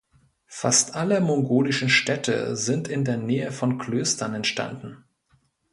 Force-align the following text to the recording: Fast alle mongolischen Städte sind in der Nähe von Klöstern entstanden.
Fast 0.47 0.95
alle 0.95 1.21
mongolischen 1.21 1.87
Städte 1.87 2.55
sind 2.55 2.87
in 2.87 3.05
der 3.05 3.17
Nähe 3.17 3.51
von 3.51 3.77
Klöstern 3.77 4.33
entstanden. 4.33 5.03